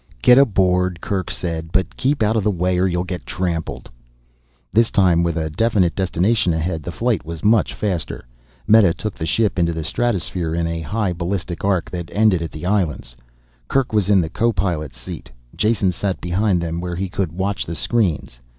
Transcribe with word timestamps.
"Get 0.23 0.39
aboard," 0.39 0.99
Kerk 0.99 1.29
said. 1.29 1.71
"But 1.71 1.95
keep 1.95 2.23
out 2.23 2.35
of 2.35 2.43
the 2.43 2.49
way 2.49 2.79
or 2.79 2.87
you'll 2.87 3.03
get 3.03 3.23
trampled." 3.23 3.87
This 4.73 4.89
time, 4.89 5.21
with 5.21 5.37
a 5.37 5.51
definite 5.51 5.93
destination 5.95 6.55
ahead, 6.55 6.81
the 6.81 6.91
flight 6.91 7.23
was 7.23 7.43
much 7.43 7.71
faster. 7.75 8.25
Meta 8.67 8.95
took 8.95 9.13
the 9.13 9.27
ship 9.27 9.59
into 9.59 9.73
the 9.73 9.83
stratosphere, 9.83 10.55
in 10.55 10.65
a 10.65 10.81
high 10.81 11.13
ballistic 11.13 11.63
arc 11.63 11.91
that 11.91 12.09
ended 12.13 12.41
at 12.41 12.49
the 12.51 12.65
islands. 12.65 13.15
Kerk 13.67 13.93
was 13.93 14.09
in 14.09 14.21
the 14.21 14.29
co 14.31 14.51
pilot's 14.51 14.97
seat, 14.99 15.29
Jason 15.55 15.91
sat 15.91 16.19
behind 16.19 16.61
them 16.61 16.79
where 16.81 16.95
he 16.95 17.07
could 17.07 17.31
watch 17.33 17.67
the 17.67 17.75
screens. 17.75 18.39